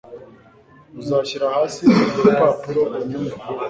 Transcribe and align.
Uzashyira 1.01 1.45
hasi 1.55 1.81
urwo 1.97 2.19
rupapuro 2.25 2.81
unyumve 2.97 3.37